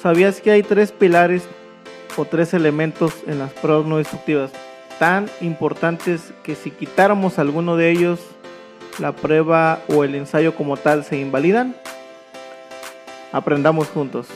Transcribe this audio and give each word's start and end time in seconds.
¿sabías 0.00 0.40
que 0.40 0.50
hay 0.50 0.62
tres 0.62 0.92
pilares 0.92 1.42
o 2.16 2.24
tres 2.24 2.54
elementos 2.54 3.12
en 3.26 3.38
las 3.38 3.52
pruebas 3.52 3.86
no 3.86 3.98
destructivas 3.98 4.50
tan 4.98 5.30
importantes 5.40 6.32
que 6.42 6.54
si 6.54 6.70
quitáramos 6.70 7.38
alguno 7.38 7.76
de 7.76 7.90
ellos, 7.90 8.20
la 8.98 9.12
prueba 9.12 9.80
o 9.88 10.04
el 10.04 10.14
ensayo 10.14 10.54
como 10.54 10.76
tal 10.76 11.04
se 11.04 11.18
invalidan? 11.18 11.74
Aprendamos 13.32 13.88
juntos. 13.88 14.26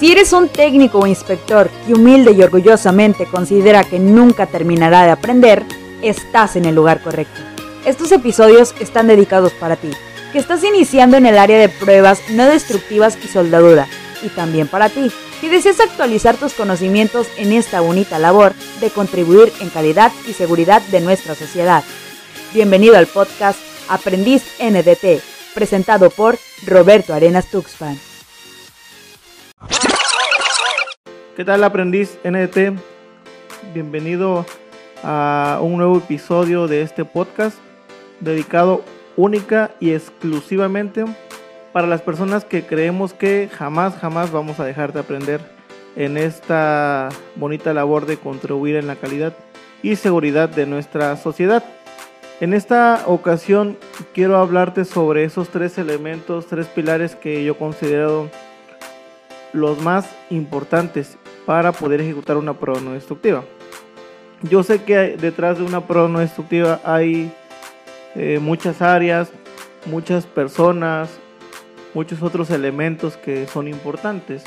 Si 0.00 0.12
eres 0.12 0.32
un 0.32 0.48
técnico 0.48 1.00
o 1.00 1.06
inspector 1.06 1.68
que 1.86 1.94
humilde 1.94 2.32
y 2.32 2.42
orgullosamente 2.42 3.26
considera 3.26 3.84
que 3.84 3.98
nunca 3.98 4.46
terminará 4.46 5.04
de 5.04 5.10
aprender, 5.10 5.64
estás 6.02 6.56
en 6.56 6.64
el 6.64 6.74
lugar 6.74 7.02
correcto. 7.02 7.40
Estos 7.84 8.12
episodios 8.12 8.74
están 8.80 9.08
dedicados 9.08 9.52
para 9.54 9.76
ti, 9.76 9.90
que 10.32 10.38
estás 10.38 10.62
iniciando 10.62 11.16
en 11.16 11.26
el 11.26 11.38
área 11.38 11.58
de 11.58 11.68
pruebas 11.68 12.20
no 12.30 12.46
destructivas 12.46 13.18
y 13.22 13.28
soldadura, 13.28 13.86
y 14.22 14.28
también 14.28 14.68
para 14.68 14.88
ti, 14.88 15.10
que 15.40 15.48
deseas 15.48 15.80
actualizar 15.80 16.36
tus 16.36 16.52
conocimientos 16.52 17.28
en 17.38 17.52
esta 17.52 17.80
bonita 17.80 18.18
labor 18.18 18.52
de 18.80 18.90
contribuir 18.90 19.52
en 19.60 19.70
calidad 19.70 20.12
y 20.28 20.32
seguridad 20.32 20.82
de 20.90 21.00
nuestra 21.00 21.34
sociedad. 21.34 21.82
Bienvenido 22.52 22.96
al 22.96 23.06
podcast 23.06 23.58
Aprendiz 23.88 24.42
NDT, 24.60 25.22
presentado 25.54 26.10
por 26.10 26.36
Roberto 26.66 27.14
Arenas 27.14 27.46
Tuxpan. 27.50 27.98
¿Qué 31.36 31.44
tal 31.44 31.62
aprendiz 31.62 32.18
NDT? 32.24 32.78
Bienvenido 33.72 34.44
a 35.04 35.60
un 35.62 35.76
nuevo 35.76 35.98
episodio 35.98 36.66
de 36.66 36.82
este 36.82 37.04
podcast 37.04 37.56
dedicado 38.20 38.82
única 39.18 39.72
y 39.80 39.90
exclusivamente 39.90 41.04
para 41.72 41.88
las 41.88 42.02
personas 42.02 42.44
que 42.44 42.64
creemos 42.64 43.12
que 43.12 43.50
jamás, 43.52 43.96
jamás 43.96 44.30
vamos 44.30 44.60
a 44.60 44.64
dejar 44.64 44.92
de 44.92 45.00
aprender 45.00 45.40
en 45.96 46.16
esta 46.16 47.08
bonita 47.34 47.74
labor 47.74 48.06
de 48.06 48.16
contribuir 48.16 48.76
en 48.76 48.86
la 48.86 48.94
calidad 48.94 49.34
y 49.82 49.96
seguridad 49.96 50.48
de 50.48 50.66
nuestra 50.66 51.16
sociedad. 51.16 51.64
En 52.40 52.54
esta 52.54 53.02
ocasión 53.06 53.76
quiero 54.14 54.36
hablarte 54.36 54.84
sobre 54.84 55.24
esos 55.24 55.48
tres 55.48 55.76
elementos, 55.78 56.46
tres 56.46 56.68
pilares 56.68 57.16
que 57.16 57.44
yo 57.44 57.58
considero 57.58 58.30
los 59.52 59.82
más 59.82 60.08
importantes 60.30 61.18
para 61.44 61.72
poder 61.72 62.00
ejecutar 62.00 62.36
una 62.36 62.54
prueba 62.54 62.80
no 62.80 62.92
destructiva. 62.92 63.42
Yo 64.42 64.62
sé 64.62 64.84
que 64.84 65.16
detrás 65.16 65.58
de 65.58 65.64
una 65.64 65.80
prueba 65.88 66.08
no 66.08 66.20
destructiva 66.20 66.80
hay 66.84 67.32
eh, 68.18 68.40
muchas 68.40 68.82
áreas, 68.82 69.30
muchas 69.86 70.26
personas, 70.26 71.08
muchos 71.94 72.20
otros 72.20 72.50
elementos 72.50 73.16
que 73.16 73.46
son 73.46 73.68
importantes. 73.68 74.42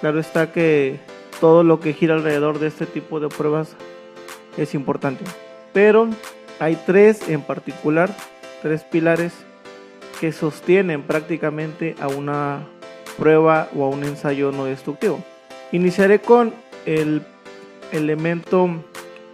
Claro 0.00 0.20
está 0.20 0.52
que 0.52 1.00
todo 1.40 1.64
lo 1.64 1.80
que 1.80 1.92
gira 1.92 2.14
alrededor 2.14 2.60
de 2.60 2.68
este 2.68 2.86
tipo 2.86 3.18
de 3.18 3.28
pruebas 3.28 3.74
es 4.56 4.74
importante. 4.74 5.24
Pero 5.72 6.08
hay 6.60 6.80
tres 6.86 7.28
en 7.28 7.42
particular, 7.42 8.14
tres 8.62 8.84
pilares 8.84 9.32
que 10.20 10.30
sostienen 10.30 11.02
prácticamente 11.02 11.96
a 12.00 12.06
una 12.06 12.60
prueba 13.18 13.68
o 13.74 13.84
a 13.84 13.88
un 13.88 14.04
ensayo 14.04 14.52
no 14.52 14.66
destructivo. 14.66 15.18
Iniciaré 15.72 16.20
con 16.20 16.54
el 16.86 17.22
elemento 17.90 18.68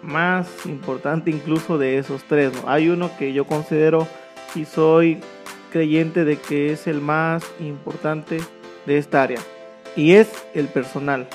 más 0.06 0.48
importante 0.66 1.30
incluso 1.30 1.78
de 1.78 1.98
esos 1.98 2.24
tres. 2.24 2.52
Hay 2.66 2.88
uno 2.88 3.10
que 3.18 3.32
yo 3.32 3.46
considero 3.46 4.06
y 4.54 4.64
soy 4.64 5.20
creyente 5.70 6.24
de 6.24 6.38
que 6.38 6.72
es 6.72 6.86
el 6.86 7.00
más 7.00 7.44
importante 7.60 8.38
de 8.86 8.98
esta 8.98 9.22
área 9.22 9.40
y 9.96 10.12
es 10.12 10.46
el 10.54 10.68
personal. 10.68 11.26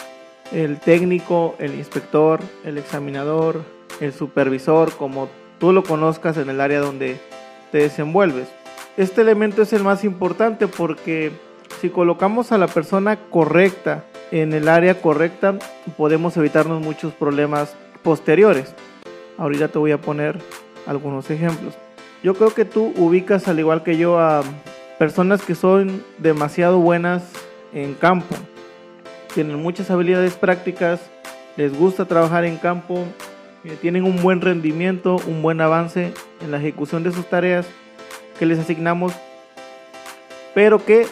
El 0.52 0.80
técnico, 0.80 1.56
el 1.60 1.76
inspector, 1.76 2.40
el 2.64 2.78
examinador, 2.78 3.64
el 4.00 4.14
supervisor, 4.14 4.94
como 4.96 5.30
tú 5.60 5.72
lo 5.72 5.84
conozcas 5.84 6.38
en 6.38 6.50
el 6.50 6.60
área 6.60 6.80
donde 6.80 7.20
te 7.72 7.80
desenvuelves. 7.80 8.48
Este 8.98 9.22
elemento 9.22 9.62
es 9.62 9.74
el 9.74 9.84
más 9.84 10.04
importante 10.04 10.68
porque 10.68 11.32
si 11.80 11.90
colocamos 11.90 12.52
a 12.52 12.58
la 12.58 12.68
persona 12.68 13.18
correcta 13.30 14.06
en 14.32 14.54
el 14.54 14.68
área 14.68 15.02
correcta, 15.02 15.56
podemos 15.98 16.36
evitarnos 16.38 16.82
muchos 16.82 17.14
problemas 17.14 17.76
posteriores. 18.04 18.74
Ahorita 19.38 19.68
te 19.68 19.80
voy 19.80 19.92
a 19.92 20.02
poner 20.02 20.40
algunos 20.86 21.30
ejemplos. 21.30 21.74
Yo 22.24 22.36
creo 22.36 22.54
que 22.54 22.66
tú 22.66 22.94
ubicas 22.98 23.48
al 23.48 23.60
igual 23.60 23.84
que 23.84 23.98
yo 23.98 24.20
a 24.20 24.44
personas 25.00 25.42
que 25.42 25.56
son 25.56 26.04
demasiado 26.20 26.80
buenas 26.80 27.24
en 27.74 27.96
campo. 27.96 28.36
Tienen 29.34 29.58
muchas 29.58 29.90
habilidades 29.90 30.36
prácticas, 30.36 31.00
les 31.58 31.76
gusta 31.78 32.06
trabajar 32.06 32.46
en 32.46 32.58
campo, 32.58 33.06
eh, 33.64 33.78
tienen 33.82 34.04
un 34.04 34.22
buen 34.22 34.42
rendimiento, 34.42 35.18
un 35.28 35.42
buen 35.42 35.62
avance 35.62 36.14
en 36.42 36.52
la 36.52 36.58
ejecución 36.58 37.04
de 37.04 37.12
sus 37.12 37.26
tareas 37.28 37.66
que 38.38 38.46
les 38.46 38.60
asignamos, 38.60 39.14
pero 40.54 40.86
que 40.86 41.08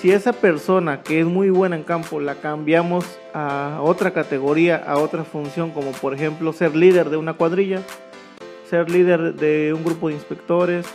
si 0.00 0.12
esa 0.12 0.32
persona 0.32 1.02
que 1.02 1.20
es 1.20 1.26
muy 1.26 1.50
buena 1.50 1.74
en 1.74 1.82
campo 1.82 2.20
la 2.20 2.36
cambiamos 2.36 3.04
a 3.34 3.80
otra 3.82 4.12
categoría, 4.12 4.76
a 4.76 4.98
otra 4.98 5.24
función, 5.24 5.72
como 5.72 5.90
por 5.90 6.14
ejemplo 6.14 6.52
ser 6.52 6.76
líder 6.76 7.10
de 7.10 7.16
una 7.16 7.34
cuadrilla, 7.34 7.82
ser 8.70 8.90
líder 8.90 9.34
de 9.34 9.72
un 9.74 9.82
grupo 9.84 10.08
de 10.08 10.14
inspectores 10.14 10.86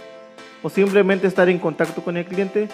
o 0.62 0.70
simplemente 0.70 1.28
estar 1.28 1.50
en 1.50 1.60
contacto 1.60 2.02
con 2.02 2.16
el 2.16 2.26
cliente, 2.26 2.70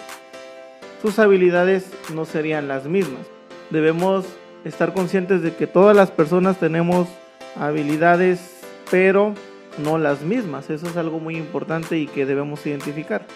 sus 1.02 1.18
habilidades 1.18 1.90
no 2.14 2.24
serían 2.24 2.68
las 2.68 2.86
mismas. 2.86 3.26
Debemos 3.70 4.24
estar 4.64 4.94
conscientes 4.94 5.42
de 5.42 5.56
que 5.56 5.66
todas 5.66 5.96
las 5.96 6.12
personas 6.12 6.58
tenemos 6.58 7.08
habilidades, 7.56 8.60
pero 8.88 9.34
no 9.82 9.98
las 9.98 10.22
mismas. 10.22 10.70
Eso 10.70 10.86
es 10.86 10.96
algo 10.96 11.18
muy 11.18 11.36
importante 11.36 11.98
y 11.98 12.06
que 12.06 12.24
debemos 12.24 12.64
identificar. 12.66 13.26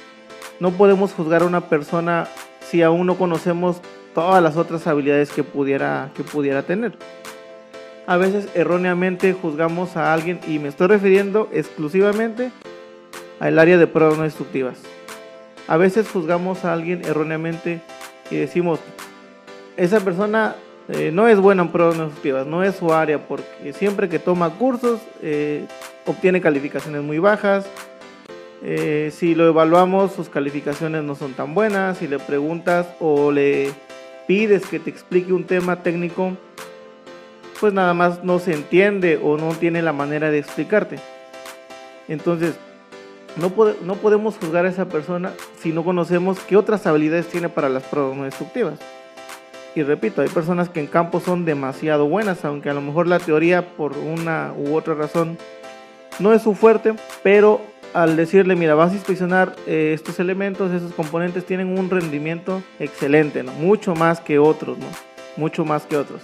No 0.60 0.70
podemos 0.70 1.12
juzgar 1.12 1.42
a 1.42 1.46
una 1.46 1.62
persona 1.62 2.28
si 2.68 2.82
aún 2.82 3.06
no 3.06 3.16
conocemos 3.16 3.80
todas 4.14 4.42
las 4.42 4.56
otras 4.56 4.86
habilidades 4.86 5.30
que 5.30 5.44
pudiera, 5.44 6.10
que 6.14 6.22
pudiera 6.22 6.62
tener. 6.62 6.92
A 8.06 8.16
veces 8.16 8.48
erróneamente 8.54 9.32
juzgamos 9.32 9.96
a 9.96 10.12
alguien 10.12 10.40
y 10.46 10.58
me 10.58 10.68
estoy 10.68 10.88
refiriendo 10.88 11.48
exclusivamente 11.52 12.50
al 13.40 13.58
área 13.58 13.78
de 13.78 13.86
pruebas 13.86 14.18
no 14.18 14.24
destructivas. 14.24 14.78
A 15.66 15.76
veces 15.76 16.08
juzgamos 16.08 16.64
a 16.64 16.72
alguien 16.72 17.02
erróneamente 17.04 17.80
y 18.30 18.36
decimos, 18.36 18.78
esa 19.76 20.00
persona 20.00 20.54
eh, 20.88 21.10
no 21.12 21.28
es 21.28 21.40
buena 21.40 21.62
en 21.62 21.68
pruebas 21.68 21.96
no 21.96 22.04
destructivas, 22.04 22.46
no 22.46 22.62
es 22.62 22.76
su 22.76 22.92
área, 22.92 23.26
porque 23.26 23.72
siempre 23.72 24.08
que 24.08 24.18
toma 24.18 24.50
cursos 24.50 25.00
eh, 25.22 25.66
obtiene 26.06 26.42
calificaciones 26.42 27.02
muy 27.02 27.18
bajas, 27.18 27.66
eh, 28.66 29.10
si 29.12 29.34
lo 29.34 29.46
evaluamos, 29.46 30.12
sus 30.12 30.30
calificaciones 30.30 31.04
no 31.04 31.14
son 31.14 31.34
tan 31.34 31.54
buenas. 31.54 31.98
Si 31.98 32.08
le 32.08 32.18
preguntas 32.18 32.86
o 32.98 33.30
le 33.30 33.70
pides 34.26 34.64
que 34.66 34.80
te 34.80 34.88
explique 34.88 35.34
un 35.34 35.44
tema 35.44 35.82
técnico, 35.82 36.32
pues 37.60 37.74
nada 37.74 37.92
más 37.92 38.24
no 38.24 38.38
se 38.38 38.54
entiende 38.54 39.20
o 39.22 39.36
no 39.36 39.50
tiene 39.50 39.82
la 39.82 39.92
manera 39.92 40.30
de 40.30 40.38
explicarte. 40.38 40.98
Entonces, 42.08 42.54
no, 43.36 43.52
no 43.82 43.96
podemos 43.96 44.38
juzgar 44.38 44.64
a 44.64 44.70
esa 44.70 44.86
persona 44.86 45.32
si 45.60 45.70
no 45.70 45.84
conocemos 45.84 46.38
qué 46.40 46.56
otras 46.56 46.86
habilidades 46.86 47.28
tiene 47.28 47.50
para 47.50 47.68
las 47.68 47.82
pruebas 47.82 48.16
no 48.16 48.24
destructivas. 48.24 48.78
Y 49.74 49.82
repito, 49.82 50.22
hay 50.22 50.28
personas 50.28 50.70
que 50.70 50.80
en 50.80 50.86
campo 50.86 51.20
son 51.20 51.44
demasiado 51.44 52.06
buenas, 52.06 52.46
aunque 52.46 52.70
a 52.70 52.74
lo 52.74 52.80
mejor 52.80 53.08
la 53.08 53.18
teoría 53.18 53.76
por 53.76 53.98
una 53.98 54.54
u 54.56 54.74
otra 54.74 54.94
razón 54.94 55.36
no 56.18 56.32
es 56.32 56.42
su 56.42 56.54
fuerte, 56.54 56.94
pero 57.22 57.60
al 57.94 58.16
decirle, 58.16 58.56
mira, 58.56 58.74
vas 58.74 58.90
a 58.90 58.96
inspeccionar 58.96 59.54
eh, 59.68 59.92
estos 59.94 60.18
elementos, 60.18 60.72
esos 60.72 60.92
componentes 60.92 61.46
tienen 61.46 61.78
un 61.78 61.88
rendimiento 61.88 62.60
excelente, 62.80 63.44
¿no? 63.44 63.52
Mucho 63.52 63.94
más 63.94 64.20
que 64.20 64.40
otros, 64.40 64.76
¿no? 64.78 64.86
Mucho 65.36 65.64
más 65.64 65.86
que 65.86 65.96
otros. 65.96 66.22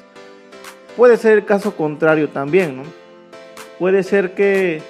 Puede 0.97 1.17
ser 1.17 1.39
el 1.39 1.45
caso 1.45 1.77
contrario 1.77 2.29
también, 2.29 2.77
¿no? 2.77 2.83
Puede 3.79 4.03
ser 4.03 4.35
que 4.35 4.83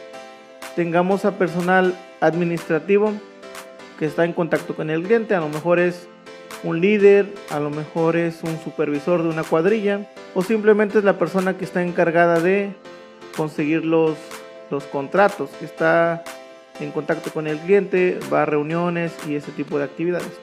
tengamos 0.74 1.26
a 1.26 1.36
personal 1.36 1.94
administrativo 2.20 3.12
que 3.98 4.06
está 4.06 4.24
en 4.24 4.32
contacto 4.32 4.74
con 4.74 4.88
el 4.88 5.02
cliente, 5.02 5.34
a 5.34 5.40
lo 5.40 5.50
mejor 5.50 5.78
es 5.78 6.08
un 6.64 6.80
líder, 6.80 7.26
a 7.50 7.60
lo 7.60 7.68
mejor 7.68 8.16
es 8.16 8.42
un 8.42 8.58
supervisor 8.58 9.22
de 9.22 9.28
una 9.28 9.44
cuadrilla, 9.44 10.10
o 10.34 10.42
simplemente 10.42 10.98
es 10.98 11.04
la 11.04 11.18
persona 11.18 11.58
que 11.58 11.66
está 11.66 11.82
encargada 11.82 12.40
de 12.40 12.72
conseguir 13.36 13.84
los, 13.84 14.16
los 14.70 14.84
contratos, 14.84 15.50
que 15.58 15.66
está 15.66 16.24
en 16.80 16.92
contacto 16.92 17.30
con 17.30 17.46
el 17.46 17.58
cliente, 17.58 18.18
va 18.32 18.42
a 18.42 18.46
reuniones 18.46 19.12
y 19.28 19.34
ese 19.34 19.52
tipo 19.52 19.78
de 19.78 19.84
actividades. 19.84 20.40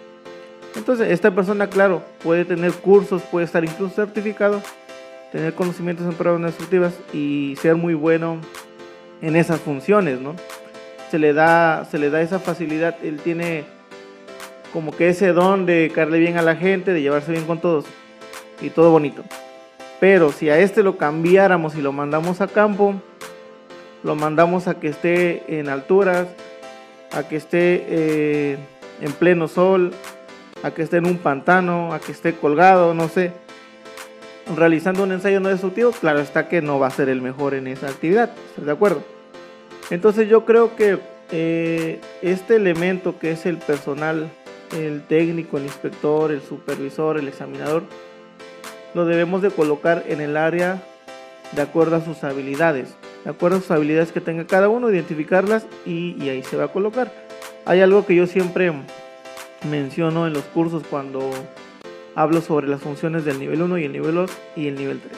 Entonces, 0.75 1.09
esta 1.11 1.31
persona, 1.31 1.67
claro, 1.67 2.03
puede 2.23 2.45
tener 2.45 2.71
cursos, 2.73 3.21
puede 3.23 3.45
estar 3.45 3.63
incluso 3.63 3.95
certificado, 3.95 4.61
tener 5.31 5.53
conocimientos 5.53 6.05
en 6.05 6.13
pruebas 6.13 6.41
destructivas 6.41 6.93
y 7.13 7.55
ser 7.61 7.75
muy 7.75 7.95
bueno 7.95 8.39
en 9.21 9.35
esas 9.35 9.59
funciones, 9.59 10.19
¿no? 10.21 10.35
Se 11.09 11.17
le 11.19 11.33
da, 11.33 11.85
se 11.89 11.97
le 11.97 12.09
da 12.09 12.21
esa 12.21 12.39
facilidad, 12.39 12.95
él 13.03 13.19
tiene 13.21 13.65
como 14.73 14.91
que 14.95 15.09
ese 15.09 15.33
don 15.33 15.65
de 15.65 15.91
caerle 15.93 16.19
bien 16.19 16.37
a 16.37 16.41
la 16.41 16.55
gente, 16.55 16.93
de 16.93 17.01
llevarse 17.01 17.31
bien 17.31 17.45
con 17.45 17.59
todos 17.59 17.85
y 18.61 18.69
todo 18.69 18.91
bonito. 18.91 19.23
Pero 19.99 20.31
si 20.31 20.49
a 20.49 20.59
este 20.59 20.83
lo 20.83 20.97
cambiáramos 20.97 21.75
y 21.75 21.81
lo 21.81 21.91
mandamos 21.91 22.41
a 22.41 22.47
campo, 22.47 22.95
lo 24.03 24.15
mandamos 24.15 24.67
a 24.67 24.79
que 24.79 24.87
esté 24.87 25.59
en 25.59 25.69
alturas, 25.69 26.27
a 27.11 27.27
que 27.27 27.35
esté 27.35 27.85
eh, 27.87 28.57
en 29.01 29.11
pleno 29.13 29.47
sol, 29.47 29.91
a 30.63 30.71
que 30.71 30.83
esté 30.83 30.97
en 30.97 31.07
un 31.07 31.17
pantano, 31.17 31.93
a 31.93 31.99
que 31.99 32.11
esté 32.11 32.33
colgado, 32.35 32.93
no 32.93 33.09
sé, 33.09 33.31
realizando 34.55 35.03
un 35.03 35.11
ensayo 35.11 35.39
no 35.39 35.49
destructivo, 35.49 35.91
claro 35.91 36.19
está 36.19 36.47
que 36.47 36.61
no 36.61 36.79
va 36.79 36.87
a 36.87 36.91
ser 36.91 37.09
el 37.09 37.21
mejor 37.21 37.53
en 37.53 37.67
esa 37.67 37.87
actividad, 37.87 38.31
¿estás 38.49 38.65
de 38.65 38.71
acuerdo? 38.71 39.03
Entonces 39.89 40.29
yo 40.29 40.45
creo 40.45 40.75
que 40.75 40.99
eh, 41.31 41.99
este 42.21 42.55
elemento 42.55 43.19
que 43.19 43.31
es 43.31 43.45
el 43.45 43.57
personal, 43.57 44.29
el 44.75 45.01
técnico, 45.03 45.57
el 45.57 45.63
inspector, 45.63 46.31
el 46.31 46.41
supervisor, 46.41 47.17
el 47.17 47.27
examinador, 47.27 47.83
lo 48.93 49.05
debemos 49.05 49.41
de 49.41 49.51
colocar 49.51 50.03
en 50.07 50.21
el 50.21 50.37
área 50.37 50.81
de 51.53 51.61
acuerdo 51.61 51.97
a 51.97 52.01
sus 52.01 52.23
habilidades, 52.23 52.95
de 53.27 53.31
acuerdo 53.31 53.57
a 53.57 53.59
sus 53.59 53.71
habilidades 53.71 54.13
que 54.13 54.21
tenga 54.21 54.47
cada 54.47 54.69
uno, 54.69 54.89
identificarlas 54.89 55.67
y, 55.85 56.29
ahí 56.29 56.43
se 56.43 56.55
va 56.55 56.63
a 56.63 56.67
colocar. 56.69 57.11
Hay 57.65 57.81
algo 57.81 58.05
que 58.05 58.15
yo 58.15 58.25
siempre 58.25 58.71
menciono 59.69 60.27
en 60.27 60.31
los 60.31 60.45
cursos 60.45 60.83
cuando 60.89 61.29
hablo 62.15 62.39
sobre 62.39 62.69
las 62.69 62.79
funciones 62.79 63.25
del 63.25 63.37
nivel 63.37 63.61
1 63.61 63.79
y 63.79 63.83
el 63.83 63.91
nivel 63.91 64.15
2 64.15 64.31
y 64.55 64.67
el 64.69 64.75
nivel 64.75 65.01
3. 65.01 65.11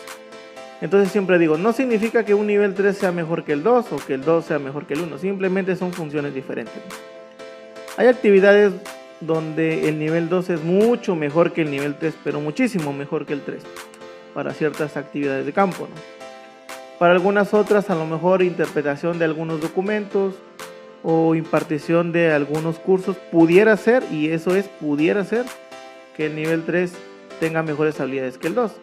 Entonces 0.82 1.12
siempre 1.12 1.38
digo, 1.38 1.60
no 1.60 1.72
significa 1.72 2.26
que 2.26 2.34
un 2.34 2.48
nivel 2.48 2.74
3 2.74 2.98
sea 2.98 3.12
mejor 3.12 3.44
que 3.44 3.54
el 3.54 3.62
2 3.62 3.92
o 3.92 3.98
que 3.98 4.16
el 4.16 4.24
2 4.24 4.44
sea 4.44 4.58
mejor 4.58 4.88
que 4.88 4.96
el 4.96 5.02
1, 5.02 5.20
simplemente 5.20 5.76
son 5.76 5.94
funciones 5.94 6.34
diferentes. 6.34 6.82
Hay 7.96 8.08
actividades 8.08 8.74
donde 9.20 9.88
el 9.88 10.00
nivel 10.00 10.30
2 10.30 10.50
es 10.50 10.64
mucho 10.64 11.16
mejor 11.16 11.54
que 11.54 11.62
el 11.62 11.70
nivel 11.70 11.94
3, 11.94 12.16
pero 12.24 12.42
muchísimo 12.42 12.92
mejor 12.92 13.28
que 13.28 13.34
el 13.34 13.42
3 13.44 13.62
para 14.34 14.52
ciertas 14.56 14.98
actividades 14.98 15.46
de 15.46 15.54
campo. 15.54 15.88
Para 17.00 17.14
algunas 17.14 17.54
otras, 17.54 17.90
a 17.90 17.96
lo 17.96 18.06
mejor 18.06 18.42
interpretación 18.42 19.20
de 19.20 19.26
algunos 19.26 19.62
documentos 19.62 20.36
o 21.02 21.34
impartición 21.34 22.12
de 22.12 22.34
algunos 22.34 22.78
cursos 22.78 23.16
pudiera 23.32 23.78
ser, 23.78 24.04
y 24.12 24.28
eso 24.32 24.54
es, 24.54 24.68
pudiera 24.68 25.24
ser, 25.24 25.46
que 26.18 26.26
el 26.26 26.36
nivel 26.36 26.66
3 26.66 26.92
tenga 27.40 27.64
mejores 27.64 28.02
habilidades 28.02 28.38
que 28.38 28.48
el 28.48 28.56
2. 28.56 28.74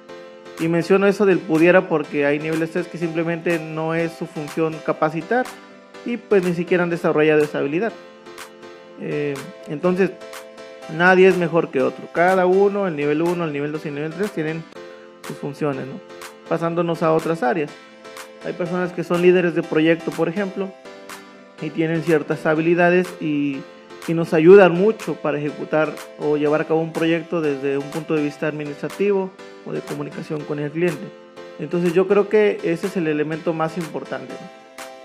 Y 0.60 0.68
menciono 0.68 1.06
eso 1.06 1.26
del 1.26 1.38
pudiera 1.38 1.88
porque 1.88 2.24
hay 2.24 2.38
niveles 2.38 2.70
3 2.70 2.88
que 2.88 2.96
simplemente 2.96 3.58
no 3.58 3.94
es 3.94 4.12
su 4.12 4.24
función 4.24 4.74
capacitar 4.86 5.44
y 6.06 6.16
pues 6.16 6.42
ni 6.42 6.54
siquiera 6.54 6.84
han 6.84 6.90
desarrollado 6.90 7.42
esa 7.42 7.58
habilidad. 7.58 7.92
Eh, 9.02 9.34
entonces, 9.68 10.12
nadie 10.96 11.28
es 11.28 11.36
mejor 11.36 11.68
que 11.68 11.82
otro. 11.82 12.08
Cada 12.14 12.46
uno, 12.46 12.86
el 12.86 12.96
nivel 12.96 13.20
1, 13.20 13.44
el 13.44 13.52
nivel 13.52 13.72
2 13.72 13.84
y 13.84 13.88
el 13.88 13.94
nivel 13.94 14.12
3 14.14 14.30
tienen 14.30 14.64
sus 15.26 15.36
funciones, 15.36 15.86
¿no? 15.86 16.00
Pasándonos 16.48 17.02
a 17.02 17.12
otras 17.12 17.42
áreas. 17.42 17.70
Hay 18.46 18.52
personas 18.52 18.92
que 18.92 19.02
son 19.02 19.22
líderes 19.22 19.56
de 19.56 19.64
proyecto, 19.64 20.12
por 20.12 20.28
ejemplo, 20.28 20.70
y 21.60 21.70
tienen 21.70 22.04
ciertas 22.04 22.46
habilidades 22.46 23.08
y, 23.20 23.60
nos 24.08 24.32
ayudan 24.34 24.72
mucho 24.72 25.16
para 25.16 25.36
ejecutar 25.36 25.92
o 26.20 26.36
llevar 26.36 26.60
a 26.60 26.64
cabo 26.64 26.80
un 26.80 26.92
proyecto 26.92 27.40
desde 27.40 27.76
un 27.76 27.90
punto 27.90 28.14
de 28.14 28.22
vista 28.22 28.46
administrativo 28.46 29.32
o 29.66 29.72
de 29.72 29.80
comunicación 29.80 30.42
con 30.42 30.60
el 30.60 30.70
cliente. 30.70 31.08
Entonces 31.58 31.92
yo 31.92 32.06
creo 32.06 32.28
que 32.28 32.60
ese 32.62 32.86
es 32.86 32.96
el 32.96 33.08
elemento 33.08 33.52
más 33.52 33.76
importante. 33.76 34.32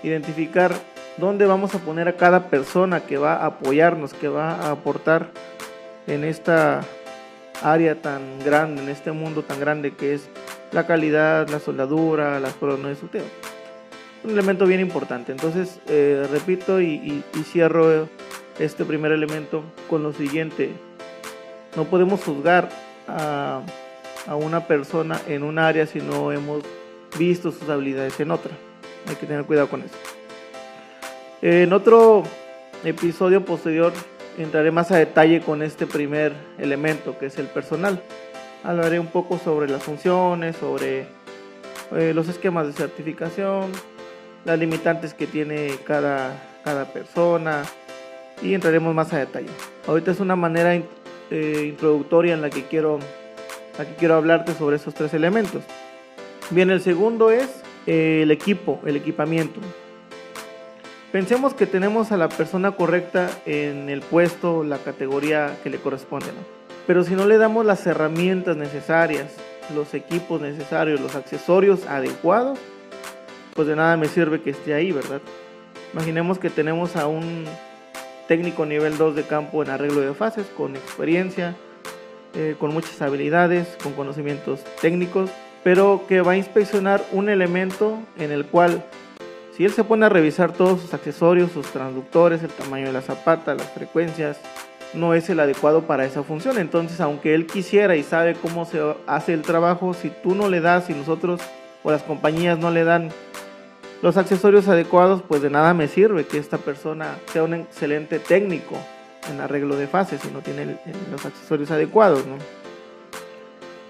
Identificar 0.04 0.72
dónde 1.16 1.46
vamos 1.46 1.74
a 1.74 1.80
poner 1.80 2.06
a 2.06 2.16
cada 2.16 2.48
persona 2.48 3.00
que 3.00 3.18
va 3.18 3.38
a 3.38 3.46
apoyarnos, 3.46 4.14
que 4.14 4.28
va 4.28 4.52
a 4.52 4.70
aportar 4.70 5.32
en 6.06 6.22
esta 6.22 6.82
área 7.60 8.00
tan 8.00 8.22
grande, 8.44 8.82
en 8.82 8.88
este 8.88 9.10
mundo 9.10 9.42
tan 9.42 9.58
grande 9.58 9.94
que 9.94 10.14
es 10.14 10.30
la 10.72 10.86
calidad, 10.86 11.48
la 11.48 11.60
soldadura, 11.60 12.40
las 12.40 12.54
pruebas 12.54 12.80
no 12.80 12.88
destructivas. 12.88 13.28
Un 14.24 14.30
elemento 14.30 14.66
bien 14.66 14.80
importante. 14.80 15.32
Entonces, 15.32 15.80
eh, 15.88 16.26
repito 16.30 16.80
y, 16.80 17.24
y 17.34 17.42
cierro 17.44 18.08
este 18.58 18.84
primer 18.84 19.12
elemento 19.12 19.64
con 19.88 20.02
lo 20.02 20.12
siguiente. 20.12 20.70
No 21.76 21.84
podemos 21.84 22.22
juzgar 22.22 22.68
a, 23.08 23.62
a 24.26 24.36
una 24.36 24.66
persona 24.66 25.20
en 25.26 25.42
un 25.42 25.58
área 25.58 25.86
si 25.86 26.00
no 26.00 26.32
hemos 26.32 26.62
visto 27.18 27.50
sus 27.50 27.68
habilidades 27.68 28.18
en 28.20 28.30
otra. 28.30 28.52
Hay 29.08 29.16
que 29.16 29.26
tener 29.26 29.44
cuidado 29.44 29.68
con 29.68 29.80
eso. 29.80 29.94
En 31.40 31.72
otro 31.72 32.22
episodio 32.84 33.44
posterior 33.44 33.92
entraré 34.38 34.70
más 34.70 34.90
a 34.92 34.96
detalle 34.96 35.40
con 35.40 35.62
este 35.62 35.86
primer 35.86 36.32
elemento 36.58 37.18
que 37.18 37.26
es 37.26 37.38
el 37.38 37.46
personal. 37.46 38.00
Hablaré 38.64 39.00
un 39.00 39.08
poco 39.08 39.38
sobre 39.38 39.68
las 39.68 39.82
funciones, 39.82 40.56
sobre 40.56 41.06
eh, 41.96 42.12
los 42.14 42.28
esquemas 42.28 42.66
de 42.66 42.72
certificación, 42.72 43.72
las 44.44 44.58
limitantes 44.58 45.14
que 45.14 45.26
tiene 45.26 45.72
cada, 45.84 46.60
cada 46.64 46.92
persona 46.92 47.62
y 48.40 48.54
entraremos 48.54 48.94
más 48.94 49.12
a 49.12 49.18
detalle. 49.18 49.50
Ahorita 49.86 50.12
es 50.12 50.20
una 50.20 50.36
manera 50.36 50.74
eh, 50.74 51.64
introductoria 51.66 52.34
en 52.34 52.40
la 52.40 52.50
que 52.50 52.64
quiero, 52.64 52.98
la 53.78 53.84
que 53.84 53.94
quiero 53.96 54.14
hablarte 54.14 54.54
sobre 54.54 54.76
esos 54.76 54.94
tres 54.94 55.12
elementos. 55.12 55.64
Bien, 56.50 56.70
el 56.70 56.80
segundo 56.80 57.30
es 57.30 57.62
eh, 57.86 58.20
el 58.22 58.30
equipo, 58.30 58.80
el 58.86 58.96
equipamiento. 58.96 59.60
Pensemos 61.10 61.52
que 61.52 61.66
tenemos 61.66 62.12
a 62.12 62.16
la 62.16 62.28
persona 62.28 62.72
correcta 62.72 63.28
en 63.44 63.90
el 63.90 64.00
puesto, 64.00 64.64
la 64.64 64.78
categoría 64.78 65.58
que 65.62 65.68
le 65.68 65.78
corresponde, 65.78 66.26
¿no? 66.28 66.61
Pero 66.86 67.04
si 67.04 67.14
no 67.14 67.26
le 67.26 67.38
damos 67.38 67.64
las 67.64 67.86
herramientas 67.86 68.56
necesarias, 68.56 69.34
los 69.74 69.94
equipos 69.94 70.40
necesarios, 70.40 71.00
los 71.00 71.14
accesorios 71.14 71.86
adecuados, 71.86 72.58
pues 73.54 73.68
de 73.68 73.76
nada 73.76 73.96
me 73.96 74.08
sirve 74.08 74.42
que 74.42 74.50
esté 74.50 74.74
ahí, 74.74 74.92
¿verdad? 74.92 75.20
Imaginemos 75.92 76.38
que 76.38 76.50
tenemos 76.50 76.96
a 76.96 77.06
un 77.06 77.44
técnico 78.26 78.64
nivel 78.66 78.96
2 78.96 79.14
de 79.14 79.24
campo 79.24 79.62
en 79.62 79.70
arreglo 79.70 80.00
de 80.00 80.14
fases, 80.14 80.46
con 80.56 80.74
experiencia, 80.74 81.54
eh, 82.34 82.56
con 82.58 82.72
muchas 82.72 83.00
habilidades, 83.02 83.76
con 83.82 83.92
conocimientos 83.92 84.64
técnicos, 84.80 85.30
pero 85.62 86.04
que 86.08 86.22
va 86.22 86.32
a 86.32 86.36
inspeccionar 86.36 87.04
un 87.12 87.28
elemento 87.28 87.98
en 88.18 88.32
el 88.32 88.46
cual 88.46 88.84
si 89.54 89.66
él 89.66 89.72
se 89.72 89.84
pone 89.84 90.06
a 90.06 90.08
revisar 90.08 90.52
todos 90.52 90.80
sus 90.80 90.94
accesorios, 90.94 91.52
sus 91.52 91.66
transductores, 91.66 92.42
el 92.42 92.50
tamaño 92.50 92.86
de 92.86 92.92
la 92.94 93.02
zapata, 93.02 93.54
las 93.54 93.70
frecuencias, 93.70 94.40
no 94.94 95.14
es 95.14 95.28
el 95.30 95.40
adecuado 95.40 95.82
para 95.82 96.04
esa 96.04 96.22
función. 96.22 96.58
Entonces, 96.58 97.00
aunque 97.00 97.34
él 97.34 97.46
quisiera 97.46 97.96
y 97.96 98.02
sabe 98.02 98.34
cómo 98.34 98.64
se 98.64 98.80
hace 99.06 99.34
el 99.34 99.42
trabajo, 99.42 99.94
si 99.94 100.10
tú 100.22 100.34
no 100.34 100.48
le 100.48 100.60
das, 100.60 100.86
si 100.86 100.94
nosotros 100.94 101.40
o 101.82 101.90
las 101.90 102.02
compañías 102.02 102.58
no 102.58 102.70
le 102.70 102.84
dan 102.84 103.10
los 104.02 104.16
accesorios 104.16 104.68
adecuados, 104.68 105.22
pues 105.22 105.42
de 105.42 105.50
nada 105.50 105.74
me 105.74 105.88
sirve 105.88 106.26
que 106.26 106.38
esta 106.38 106.58
persona 106.58 107.16
sea 107.32 107.44
un 107.44 107.54
excelente 107.54 108.18
técnico 108.18 108.76
en 109.30 109.40
arreglo 109.40 109.76
de 109.76 109.86
fases 109.86 110.20
si 110.20 110.30
no 110.30 110.40
tiene 110.40 110.76
los 111.10 111.24
accesorios 111.24 111.70
adecuados. 111.70 112.24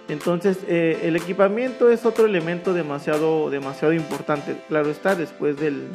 Entonces, 0.08 0.58
eh, 0.68 1.00
el 1.04 1.16
equipamiento 1.16 1.90
es 1.90 2.04
otro 2.04 2.26
elemento 2.26 2.74
demasiado, 2.74 3.48
demasiado 3.48 3.94
importante, 3.94 4.56
claro 4.68 4.90
está, 4.90 5.14
después 5.14 5.58
del, 5.58 5.88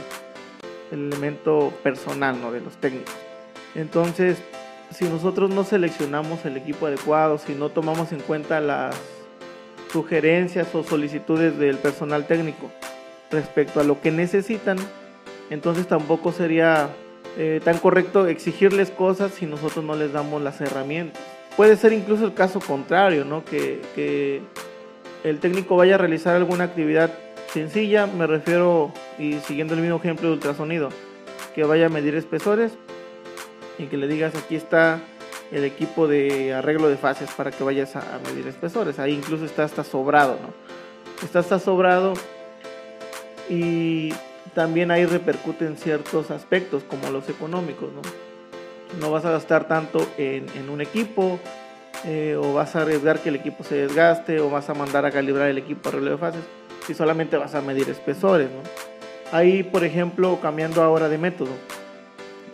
elemento 0.91 1.73
personal, 1.83 2.39
¿no? 2.41 2.51
De 2.51 2.61
los 2.61 2.77
técnicos. 2.77 3.13
Entonces, 3.75 4.37
si 4.91 5.06
nosotros 5.06 5.50
no 5.50 5.63
seleccionamos 5.63 6.46
el 6.46 6.58
equipo 6.58 6.88
adecuado, 6.88 7.38
si 7.38 7.53
no 7.53 7.70
tomamos 7.70 8.12
en 8.12 8.20
cuenta 8.20 8.62
las 8.62 8.96
sugerencias 9.91 10.74
o 10.75 10.84
solicitudes 10.84 11.58
del 11.58 11.77
personal 11.77 12.25
técnico 12.25 12.70
respecto 13.32 13.79
a 13.79 13.84
lo 13.84 14.01
que 14.01 14.12
necesitan, 14.12 14.77
entonces 15.50 15.88
tampoco 15.88 16.32
sería 16.32 16.89
eh, 17.38 17.62
tan 17.63 17.77
correcto 17.77 18.27
exigirles 18.27 18.89
cosas 18.89 19.32
si 19.32 19.46
nosotros 19.46 19.84
no 19.84 19.96
les 19.96 20.13
damos 20.13 20.41
las 20.41 20.60
herramientas. 20.62 21.22
Puede 21.56 21.75
ser 21.75 21.94
incluso 21.94 22.25
el 22.25 22.34
caso 22.34 22.60
contrario, 22.60 23.25
¿no? 23.25 23.44
Que, 23.44 24.41
el 25.24 25.39
técnico 25.39 25.75
vaya 25.75 25.96
a 25.96 25.98
realizar 25.98 26.36
alguna 26.36 26.65
actividad 26.65 27.12
sencilla, 27.51 28.06
me 28.06 28.27
refiero, 28.27 28.94
y 29.17 29.34
siguiendo 29.39 29.74
el 29.74 29.82
mismo 29.82 29.98
ejemplo 29.98 30.29
de 30.29 30.36
ultrasonido, 30.36 30.89
que 31.56 31.63
vaya 31.63 31.88
a 31.88 31.89
medir 31.89 32.15
espesores 32.15 32.77
y 33.77 33.86
que 33.86 33.98
le 33.98 34.07
digas 34.07 34.36
aquí 34.36 34.55
está 34.55 35.00
el 35.51 35.63
equipo 35.63 36.07
de 36.07 36.53
arreglo 36.53 36.89
de 36.89 36.98
fases 36.98 37.29
para 37.31 37.51
que 37.51 37.63
vayas 37.63 37.96
a, 37.96 38.19
medir 38.25 38.48
espesores. 38.48 39.00
Ahí 39.00 39.13
incluso 39.13 39.46
está 39.46 39.63
hasta 39.63 39.84
sobrado, 39.84 40.38
¿no? 40.41 40.53
Está 41.24 41.39
hasta 41.39 41.60
sobrado 41.60 42.13
y 43.50 44.13
también 44.53 44.91
ahí 44.91 45.05
repercuten 45.05 45.77
ciertos 45.77 46.31
aspectos 46.31 46.84
como 46.84 47.10
los 47.10 47.29
económicos, 47.29 47.91
¿no? 47.93 48.01
no 49.00 49.12
vas 49.12 49.25
a 49.25 49.31
gastar 49.31 49.67
tanto 49.67 50.07
en, 50.17 50.69
un 50.69 50.81
equipo, 50.81 51.39
eh, 52.05 52.36
o 52.39 52.53
vas 52.53 52.75
a 52.75 52.81
arriesgar 52.81 53.19
que 53.19 53.29
el 53.29 53.36
equipo 53.36 53.63
se 53.63 53.75
desgaste, 53.75 54.39
o 54.39 54.50
vas 54.50 54.69
a 54.69 54.74
mandar 54.74 55.05
a 55.05 55.12
calibrar 55.12 55.50
el 55.50 55.57
equipo 55.57 55.89
a 55.89 55.91
relevo 55.93 56.15
de 56.15 56.17
fases, 56.17 56.43
si 56.86 56.93
solamente 56.93 57.38
vas 57.38 57.55
a 57.55 57.62
medir 57.62 57.89
espesores. 57.89 58.50
Ahí, 59.31 59.63
por 59.63 59.84
ejemplo, 59.84 60.39
cambiando 60.41 60.81
ahora 60.81 61.10
de 61.10 61.17
método, 61.17 61.51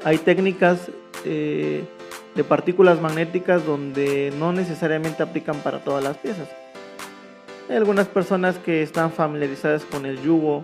hay 0.03 0.17
técnicas 0.17 0.89
eh, 1.25 1.83
de 2.35 2.43
partículas 2.43 2.99
magnéticas 2.99 3.65
donde 3.65 4.33
no 4.39 4.51
necesariamente 4.53 5.23
aplican 5.23 5.57
para 5.57 5.79
todas 5.79 6.03
las 6.03 6.17
piezas. 6.17 6.49
Hay 7.69 7.75
algunas 7.75 8.07
personas 8.07 8.57
que 8.57 8.81
están 8.81 9.11
familiarizadas 9.11 9.83
con 9.85 10.05
el 10.05 10.21
yugo, 10.21 10.63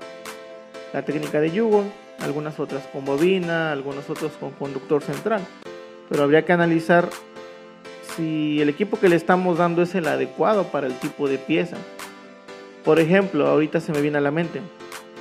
la 0.93 1.03
técnica 1.03 1.39
de 1.39 1.51
yugo, 1.51 1.83
algunas 2.19 2.59
otras 2.59 2.87
con 2.87 3.05
bobina, 3.05 3.71
algunos 3.71 4.09
otros 4.09 4.33
con 4.39 4.51
conductor 4.51 5.01
central. 5.03 5.41
Pero 6.09 6.23
habría 6.23 6.43
que 6.43 6.53
analizar 6.53 7.09
si 8.15 8.61
el 8.61 8.69
equipo 8.69 8.99
que 8.99 9.09
le 9.09 9.15
estamos 9.15 9.57
dando 9.57 9.81
es 9.81 9.95
el 9.95 10.07
adecuado 10.07 10.65
para 10.65 10.87
el 10.87 10.93
tipo 10.99 11.29
de 11.29 11.37
pieza. 11.37 11.77
Por 12.83 12.99
ejemplo, 12.99 13.47
ahorita 13.47 13.79
se 13.79 13.91
me 13.91 14.01
viene 14.01 14.17
a 14.17 14.21
la 14.21 14.31
mente, 14.31 14.61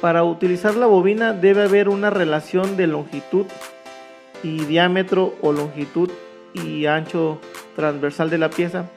para 0.01 0.23
utilizar 0.23 0.77
la 0.77 0.87
bobina 0.87 1.33
debe 1.33 1.65
haber 1.65 1.89
una 1.89 2.09
relación 2.09 2.77
de 2.77 2.87
longitud 2.87 3.47
y 4.43 4.65
diámetro 4.65 5.35
o 5.41 5.53
longitud 5.53 6.11
y 6.55 6.87
ancho 6.87 7.41
transversal 7.77 8.31
de 8.31 8.39
la 8.39 8.51
pieza 8.51 8.91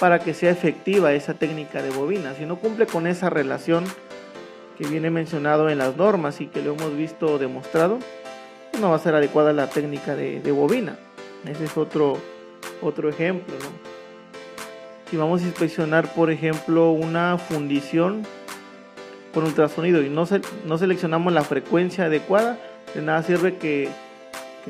para 0.00 0.18
que 0.18 0.34
sea 0.34 0.50
efectiva 0.50 1.12
esa 1.12 1.34
técnica 1.34 1.82
de 1.82 1.90
bobina. 1.90 2.34
Si 2.34 2.46
no 2.46 2.56
cumple 2.56 2.86
con 2.86 3.06
esa 3.06 3.30
relación, 3.30 3.84
que 4.76 4.86
viene 4.86 5.10
mencionado 5.10 5.68
en 5.68 5.78
las 5.78 5.96
normas 5.96 6.40
y 6.40 6.46
que 6.46 6.62
lo 6.62 6.74
hemos 6.74 6.96
visto 6.96 7.38
demostrado, 7.38 7.98
pues 8.70 8.80
no 8.80 8.90
va 8.90 8.96
a 8.96 9.00
ser 9.00 9.14
adecuada 9.14 9.52
la 9.52 9.68
técnica 9.68 10.16
de, 10.16 10.40
bobina. 10.52 10.98
Ese 11.46 11.64
es 11.64 11.76
otro, 11.76 12.18
otro 12.82 13.08
ejemplo. 13.08 13.54
Si 15.10 15.16
vamos 15.16 15.42
a 15.42 15.46
inspeccionar, 15.46 16.12
por 16.14 16.30
ejemplo, 16.30 16.90
una 16.90 17.38
fundición 17.38 18.26
con 19.32 19.44
ultrasonido 19.44 20.02
y 20.02 20.08
no, 20.08 20.26
no 20.66 20.78
seleccionamos 20.78 21.32
la 21.32 21.42
frecuencia 21.42 22.06
adecuada, 22.06 22.58
de 22.94 23.02
nada 23.02 23.22
sirve 23.22 23.56
que, 23.56 23.88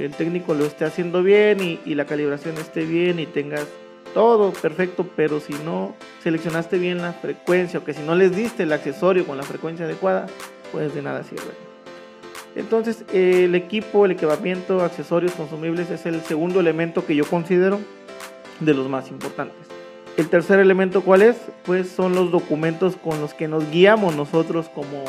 el 0.02 0.12
técnico 0.12 0.54
lo 0.54 0.64
esté 0.64 0.84
haciendo 0.84 1.22
bien 1.22 1.62
y, 1.62 1.80
y 1.84 1.94
la 1.94 2.04
calibración 2.04 2.56
esté 2.58 2.84
bien 2.84 3.20
y 3.20 3.26
tengas 3.26 3.66
todo 4.12 4.52
perfecto, 4.52 5.06
pero 5.16 5.40
si 5.40 5.52
no 5.64 5.94
seleccionaste 6.22 6.78
bien 6.78 7.02
la 7.02 7.12
frecuencia 7.12 7.80
o 7.80 7.84
que 7.84 7.94
si 7.94 8.02
no 8.02 8.14
les 8.14 8.34
diste 8.34 8.62
el 8.62 8.72
accesorio 8.72 9.26
con 9.26 9.36
la 9.36 9.42
frecuencia 9.42 9.84
adecuada, 9.86 10.26
pues 10.72 10.94
de 10.94 11.02
nada 11.02 11.22
sirve. 11.24 11.52
Entonces 12.56 13.04
el 13.12 13.54
equipo, 13.54 14.04
el 14.04 14.12
equipamiento, 14.12 14.82
accesorios 14.82 15.32
consumibles 15.32 15.90
es 15.90 16.06
el 16.06 16.22
segundo 16.22 16.60
elemento 16.60 17.04
que 17.04 17.16
yo 17.16 17.24
considero 17.24 17.80
de 18.60 18.74
los 18.74 18.88
más 18.88 19.10
importantes. 19.10 19.66
El 20.16 20.28
tercer 20.28 20.60
elemento 20.60 21.02
cuál 21.02 21.22
es? 21.22 21.36
Pues 21.64 21.88
son 21.88 22.14
los 22.14 22.30
documentos 22.30 22.94
con 22.96 23.20
los 23.20 23.34
que 23.34 23.48
nos 23.48 23.68
guiamos 23.70 24.14
nosotros 24.14 24.68
como 24.72 25.02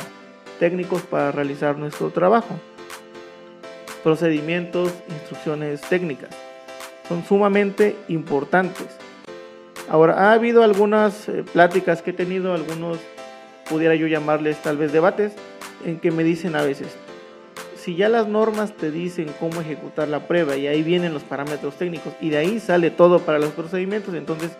técnicos 0.59 1.03
para 1.03 1.31
realizar 1.31 1.77
nuestro 1.77 2.09
trabajo. 2.09 2.59
Procedimientos, 4.05 4.93
instrucciones 5.09 5.81
técnicas 5.81 6.29
son 7.09 7.25
sumamente 7.25 7.95
importantes. 8.07 8.85
Ahora, 9.89 10.13
ha 10.13 10.33
habido 10.33 10.61
algunas 10.61 11.27
eh, 11.27 11.43
pláticas 11.51 12.03
que 12.03 12.11
he 12.11 12.13
tenido, 12.13 12.53
algunos 12.53 12.99
pudiera 13.67 13.95
yo 13.95 14.05
llamarles 14.05 14.61
tal 14.61 14.77
vez 14.77 14.93
debates, 14.93 15.33
en 15.83 15.99
que 15.99 16.11
me 16.11 16.23
dicen 16.23 16.55
a 16.55 16.61
veces, 16.61 16.95
si 17.75 17.95
ya 17.95 18.07
las 18.07 18.27
normas 18.27 18.73
te 18.73 18.91
dicen 18.91 19.25
cómo 19.39 19.59
ejecutar 19.59 20.07
la 20.07 20.27
prueba 20.27 20.55
y 20.55 20.67
ahí 20.67 20.83
vienen 20.83 21.11
los 21.11 21.23
parámetros 21.23 21.73
técnicos 21.73 22.13
y 22.21 22.29
de 22.29 22.37
ahí 22.37 22.59
sale 22.59 22.91
todo 22.91 23.21
para 23.21 23.39
los 23.39 23.53
procedimientos, 23.53 24.13
entonces, 24.13 24.51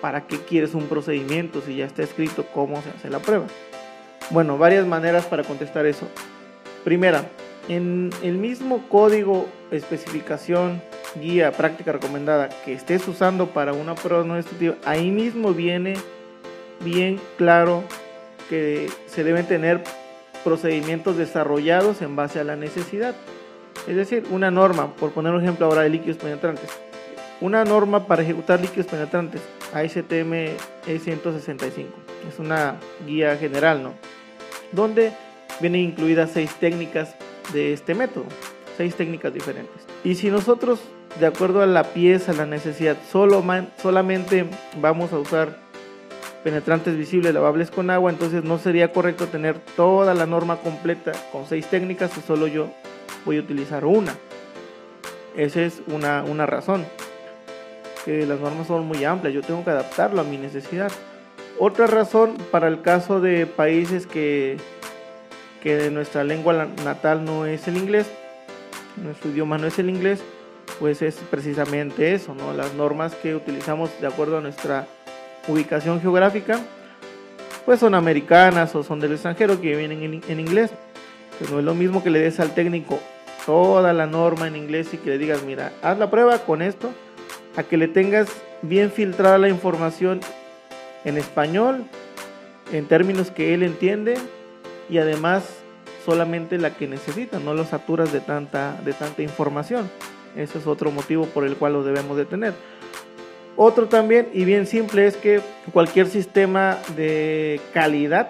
¿para 0.00 0.26
qué 0.26 0.38
quieres 0.38 0.72
un 0.72 0.84
procedimiento 0.84 1.60
si 1.60 1.76
ya 1.76 1.84
está 1.84 2.02
escrito 2.02 2.46
cómo 2.46 2.80
se 2.80 2.88
hace 2.88 3.10
la 3.10 3.18
prueba? 3.18 3.44
Bueno, 4.30 4.56
varias 4.56 4.86
maneras 4.86 5.26
para 5.26 5.44
contestar 5.44 5.84
eso. 5.84 6.08
Primera, 6.82 7.28
en 7.68 8.10
el 8.22 8.38
mismo 8.38 8.88
código, 8.88 9.46
especificación, 9.70 10.82
guía, 11.20 11.52
práctica 11.52 11.92
recomendada 11.92 12.48
que 12.64 12.72
estés 12.72 13.06
usando 13.08 13.48
para 13.48 13.72
una 13.72 13.94
prueba 13.94 14.24
no 14.24 14.34
destructiva, 14.34 14.76
ahí 14.84 15.10
mismo 15.10 15.52
viene 15.52 15.94
bien 16.80 17.20
claro 17.36 17.82
que 18.48 18.88
se 19.06 19.24
deben 19.24 19.46
tener 19.46 19.82
procedimientos 20.44 21.16
desarrollados 21.16 22.02
en 22.02 22.14
base 22.14 22.38
a 22.38 22.44
la 22.44 22.56
necesidad. 22.56 23.14
Es 23.88 23.96
decir, 23.96 24.24
una 24.30 24.50
norma, 24.50 24.94
por 24.94 25.12
poner 25.12 25.32
un 25.32 25.42
ejemplo 25.42 25.66
ahora 25.66 25.82
de 25.82 25.90
líquidos 25.90 26.18
penetrantes, 26.18 26.70
una 27.40 27.64
norma 27.64 28.06
para 28.06 28.22
ejecutar 28.22 28.60
líquidos 28.60 28.86
penetrantes, 28.86 29.42
ASTM 29.74 30.56
E165, 30.86 31.86
es 32.28 32.38
una 32.38 32.76
guía 33.06 33.36
general, 33.36 33.82
¿no? 33.82 33.94
Donde 34.72 35.12
vienen 35.60 35.82
incluidas 35.82 36.30
seis 36.32 36.54
técnicas 36.54 37.14
de 37.52 37.72
este 37.72 37.94
método, 37.94 38.26
seis 38.76 38.94
técnicas 38.94 39.32
diferentes. 39.32 39.86
Y 40.04 40.14
si 40.14 40.30
nosotros 40.30 40.80
de 41.20 41.26
acuerdo 41.26 41.62
a 41.62 41.66
la 41.66 41.84
pieza, 41.84 42.32
la 42.32 42.46
necesidad. 42.46 42.96
Solo 43.10 43.42
solamente 43.80 44.46
vamos 44.80 45.12
a 45.12 45.18
usar 45.18 45.58
penetrantes 46.44 46.96
visibles 46.96 47.34
lavables 47.34 47.70
con 47.70 47.90
agua, 47.90 48.10
entonces 48.10 48.44
no 48.44 48.58
sería 48.58 48.92
correcto 48.92 49.26
tener 49.26 49.58
toda 49.76 50.14
la 50.14 50.26
norma 50.26 50.58
completa 50.58 51.12
con 51.32 51.46
seis 51.46 51.66
técnicas 51.66 52.16
y 52.16 52.20
solo 52.20 52.46
yo 52.46 52.68
voy 53.24 53.38
a 53.38 53.40
utilizar 53.40 53.84
una. 53.84 54.14
Esa 55.36 55.62
es 55.62 55.82
una, 55.88 56.22
una 56.22 56.46
razón. 56.46 56.84
Que 58.04 58.24
las 58.26 58.38
normas 58.38 58.68
son 58.68 58.86
muy 58.86 59.04
amplias, 59.04 59.34
yo 59.34 59.42
tengo 59.42 59.64
que 59.64 59.70
adaptarlo 59.70 60.20
a 60.20 60.24
mi 60.24 60.36
necesidad. 60.36 60.92
Otra 61.58 61.86
razón 61.86 62.36
para 62.52 62.68
el 62.68 62.82
caso 62.82 63.20
de 63.20 63.46
países 63.46 64.06
que, 64.06 64.58
que 65.66 65.90
nuestra 65.90 66.22
lengua 66.22 66.68
natal 66.84 67.24
no 67.24 67.44
es 67.44 67.66
el 67.66 67.76
inglés, 67.76 68.06
nuestro 69.02 69.32
idioma 69.32 69.58
no 69.58 69.66
es 69.66 69.76
el 69.80 69.90
inglés, 69.90 70.22
pues 70.78 71.02
es 71.02 71.16
precisamente 71.28 72.14
eso, 72.14 72.36
¿no? 72.36 72.52
Las 72.52 72.74
normas 72.74 73.16
que 73.16 73.34
utilizamos 73.34 73.90
de 74.00 74.06
acuerdo 74.06 74.38
a 74.38 74.40
nuestra 74.40 74.86
ubicación 75.48 76.00
geográfica, 76.00 76.60
pues 77.64 77.80
son 77.80 77.96
americanas 77.96 78.76
o 78.76 78.84
son 78.84 79.00
del 79.00 79.14
extranjero 79.14 79.60
que 79.60 79.74
vienen 79.74 80.22
en, 80.28 80.38
inglés. 80.38 80.70
Pues 81.36 81.50
no 81.50 81.58
es 81.58 81.64
lo 81.64 81.74
mismo 81.74 82.00
que 82.00 82.10
le 82.10 82.20
des 82.20 82.38
al 82.38 82.54
técnico 82.54 83.00
toda 83.44 83.92
la 83.92 84.06
norma 84.06 84.46
en 84.46 84.54
inglés 84.54 84.94
y 84.94 84.98
que 84.98 85.10
le 85.10 85.18
digas, 85.18 85.42
mira, 85.42 85.72
haz 85.82 85.98
la 85.98 86.12
prueba 86.12 86.38
con 86.38 86.62
esto, 86.62 86.92
a 87.56 87.64
que 87.64 87.76
le 87.76 87.88
tengas 87.88 88.28
bien 88.62 88.92
filtrada 88.92 89.36
la 89.36 89.48
información 89.48 90.20
en 91.04 91.18
español, 91.18 91.86
en 92.72 92.86
términos 92.86 93.32
que 93.32 93.52
él 93.52 93.64
entiende 93.64 94.16
y 94.88 94.98
además 94.98 95.44
solamente 96.04 96.58
la 96.58 96.70
que 96.70 96.86
necesita, 96.86 97.40
no 97.40 97.52
lo 97.52 97.64
saturas 97.64 98.12
de 98.12 98.20
tanta, 98.20 98.80
de 98.84 98.92
tanta 98.92 99.22
información. 99.22 99.90
Ese 100.36 100.58
es 100.58 100.66
otro 100.66 100.90
motivo 100.90 101.26
por 101.26 101.44
el 101.44 101.56
cual 101.56 101.72
lo 101.72 101.82
debemos 101.82 102.16
de 102.16 102.24
tener. 102.24 102.54
Otro 103.56 103.88
también, 103.88 104.28
y 104.32 104.44
bien 104.44 104.66
simple, 104.66 105.06
es 105.06 105.16
que 105.16 105.40
cualquier 105.72 106.06
sistema 106.06 106.78
de 106.94 107.60
calidad, 107.72 108.28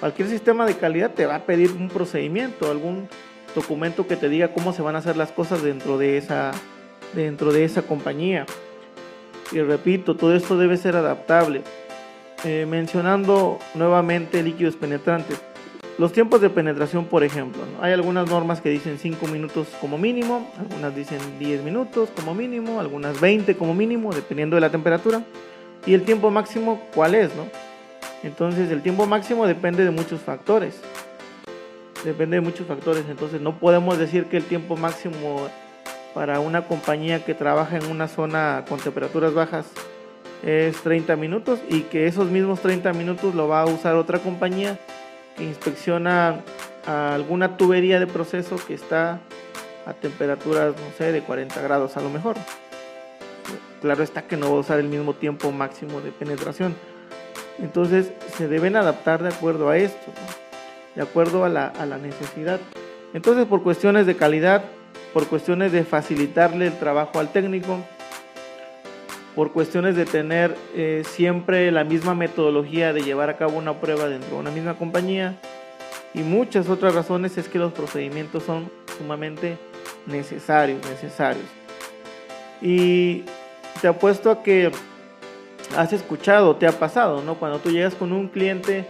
cualquier 0.00 0.28
sistema 0.28 0.66
de 0.66 0.76
calidad 0.76 1.12
te 1.12 1.26
va 1.26 1.36
a 1.36 1.46
pedir 1.46 1.72
un 1.72 1.88
procedimiento, 1.88 2.70
algún 2.70 3.08
documento 3.54 4.06
que 4.06 4.16
te 4.16 4.28
diga 4.28 4.52
cómo 4.52 4.72
se 4.72 4.82
van 4.82 4.96
a 4.96 4.98
hacer 4.98 5.16
las 5.16 5.32
cosas 5.32 5.62
dentro 5.62 5.96
de 5.98 6.18
esa, 6.18 6.52
dentro 7.14 7.52
de 7.52 7.64
esa 7.64 7.82
compañía. 7.82 8.44
Y 9.50 9.60
repito, 9.60 10.14
todo 10.16 10.36
esto 10.36 10.58
debe 10.58 10.76
ser 10.76 10.94
adaptable. 10.96 11.62
Eh, 12.44 12.66
mencionando 12.68 13.58
nuevamente 13.74 14.42
líquidos 14.42 14.76
penetrantes 14.76 15.40
los 15.96 16.12
tiempos 16.12 16.40
de 16.40 16.50
penetración, 16.50 17.04
por 17.04 17.22
ejemplo, 17.22 17.62
hay 17.80 17.92
algunas 17.92 18.28
normas 18.28 18.60
que 18.60 18.68
dicen 18.68 18.98
5 18.98 19.28
minutos 19.28 19.68
como 19.80 19.96
mínimo, 19.96 20.50
algunas 20.58 20.94
dicen 20.94 21.20
10 21.38 21.62
minutos 21.62 22.10
como 22.16 22.34
mínimo, 22.34 22.80
algunas 22.80 23.20
20 23.20 23.56
como 23.56 23.74
mínimo, 23.74 24.12
dependiendo 24.12 24.56
de 24.56 24.60
la 24.60 24.70
temperatura. 24.70 25.22
Y 25.86 25.94
el 25.94 26.02
tiempo 26.02 26.30
máximo, 26.30 26.80
¿cuál 26.94 27.14
es? 27.14 27.34
No? 27.36 27.44
Entonces, 28.24 28.72
el 28.72 28.82
tiempo 28.82 29.06
máximo 29.06 29.46
depende 29.46 29.84
de 29.84 29.90
muchos 29.90 30.20
factores. 30.20 30.80
Depende 32.04 32.36
de 32.36 32.40
muchos 32.40 32.66
factores. 32.66 33.04
Entonces, 33.08 33.40
no 33.40 33.58
podemos 33.58 33.96
decir 33.96 34.24
que 34.24 34.38
el 34.38 34.44
tiempo 34.44 34.76
máximo 34.76 35.48
para 36.12 36.40
una 36.40 36.66
compañía 36.66 37.24
que 37.24 37.34
trabaja 37.34 37.76
en 37.76 37.86
una 37.86 38.08
zona 38.08 38.64
con 38.68 38.80
temperaturas 38.80 39.34
bajas 39.34 39.66
es 40.42 40.76
30 40.82 41.16
minutos 41.16 41.60
y 41.68 41.82
que 41.82 42.06
esos 42.06 42.30
mismos 42.30 42.60
30 42.60 42.92
minutos 42.92 43.34
lo 43.34 43.48
va 43.48 43.62
a 43.62 43.66
usar 43.66 43.94
otra 43.96 44.18
compañía 44.18 44.78
inspecciona 45.38 46.42
alguna 46.86 47.56
tubería 47.56 47.98
de 47.98 48.06
proceso 48.06 48.56
que 48.56 48.74
está 48.74 49.20
a 49.86 49.92
temperaturas, 49.92 50.74
no 50.74 50.96
sé, 50.96 51.12
de 51.12 51.22
40 51.22 51.60
grados 51.62 51.96
a 51.96 52.00
lo 52.00 52.10
mejor. 52.10 52.36
Claro 53.80 54.02
está 54.02 54.22
que 54.22 54.36
no 54.36 54.50
va 54.50 54.56
a 54.56 54.60
usar 54.60 54.78
el 54.78 54.88
mismo 54.88 55.14
tiempo 55.14 55.52
máximo 55.52 56.00
de 56.00 56.10
penetración. 56.10 56.74
Entonces 57.58 58.12
se 58.36 58.48
deben 58.48 58.76
adaptar 58.76 59.22
de 59.22 59.28
acuerdo 59.28 59.68
a 59.68 59.76
esto, 59.76 60.12
de 60.94 61.02
acuerdo 61.02 61.44
a 61.44 61.48
la, 61.48 61.68
a 61.68 61.86
la 61.86 61.98
necesidad. 61.98 62.60
Entonces 63.12 63.46
por 63.46 63.62
cuestiones 63.62 64.06
de 64.06 64.16
calidad, 64.16 64.64
por 65.12 65.28
cuestiones 65.28 65.72
de 65.72 65.84
facilitarle 65.84 66.66
el 66.66 66.78
trabajo 66.78 67.18
al 67.18 67.30
técnico, 67.30 67.78
por 69.34 69.52
cuestiones 69.52 69.96
de 69.96 70.06
tener 70.06 70.56
eh, 70.74 71.02
siempre 71.06 71.70
la 71.72 71.84
misma 71.84 72.14
metodología 72.14 72.92
de 72.92 73.02
llevar 73.02 73.30
a 73.30 73.36
cabo 73.36 73.58
una 73.58 73.80
prueba 73.80 74.08
dentro 74.08 74.34
de 74.34 74.40
una 74.40 74.50
misma 74.50 74.74
compañía 74.74 75.38
y 76.14 76.20
muchas 76.20 76.68
otras 76.68 76.94
razones 76.94 77.36
es 77.36 77.48
que 77.48 77.58
los 77.58 77.72
procedimientos 77.72 78.44
son 78.44 78.70
sumamente 78.96 79.58
necesarios, 80.06 80.80
necesarios. 80.88 81.46
Y 82.62 83.24
te 83.80 83.88
apuesto 83.88 84.30
a 84.30 84.42
que 84.42 84.70
has 85.76 85.92
escuchado, 85.92 86.54
te 86.56 86.66
ha 86.68 86.72
pasado, 86.72 87.22
¿no? 87.22 87.34
Cuando 87.34 87.58
tú 87.58 87.70
llegas 87.70 87.94
con 87.94 88.12
un 88.12 88.28
cliente 88.28 88.86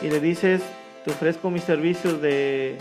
y 0.00 0.08
le 0.08 0.20
dices, 0.20 0.62
te 1.04 1.10
ofrezco 1.10 1.50
mis 1.50 1.64
servicios 1.64 2.22
de 2.22 2.78